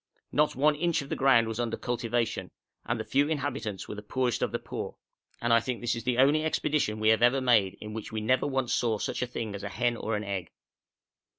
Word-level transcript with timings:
Not 0.31 0.55
one 0.55 0.73
inch 0.73 1.03
of 1.03 1.09
the 1.09 1.15
ground 1.15 1.47
was 1.47 1.59
under 1.59 1.77
cultivation, 1.77 2.49
and 2.87 2.99
the 2.99 3.03
few 3.03 3.27
inhabitants 3.29 3.87
were 3.87 3.93
the 3.93 4.01
poorest 4.01 4.41
of 4.41 4.51
the 4.51 4.57
poor, 4.57 4.95
and 5.39 5.53
I 5.53 5.59
think 5.59 5.79
this 5.79 5.93
is 5.95 6.03
the 6.05 6.17
only 6.17 6.43
expedition 6.43 6.99
we 6.99 7.09
have 7.09 7.21
ever 7.21 7.39
made 7.39 7.77
in 7.79 7.93
which 7.93 8.11
we 8.11 8.19
never 8.19 8.47
once 8.47 8.73
saw 8.73 8.97
such 8.97 9.21
a 9.21 9.27
thing 9.27 9.53
as 9.53 9.61
a 9.61 9.69
hen 9.69 9.95
or 9.97 10.15
an 10.15 10.23
egg. 10.23 10.49